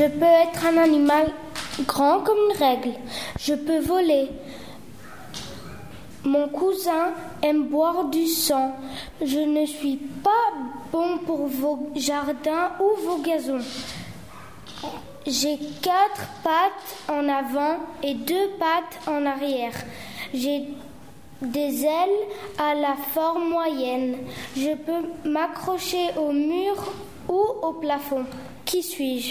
[0.00, 1.26] Je peux être un animal
[1.80, 2.92] grand comme une règle.
[3.38, 4.28] Je peux voler.
[6.24, 8.76] Mon cousin aime boire du sang.
[9.20, 10.54] Je ne suis pas
[10.90, 13.60] bon pour vos jardins ou vos gazons.
[15.26, 19.74] J'ai quatre pattes en avant et deux pattes en arrière.
[20.32, 20.62] J'ai
[21.42, 22.22] des ailes
[22.58, 24.16] à la forme moyenne.
[24.56, 26.90] Je peux m'accrocher au mur
[27.28, 28.24] ou au plafond.
[28.64, 29.28] Qui suis-je?